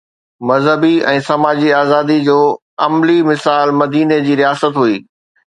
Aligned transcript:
مذهبي 0.49 0.89
۽ 1.11 1.19
سماجي 1.27 1.69
آزادي 1.81 2.17
جو 2.29 2.39
عملي 2.87 3.19
مثال 3.31 3.67
مديني 3.83 4.21
جي 4.31 4.39
رياست 4.43 4.83
هئي 4.85 4.99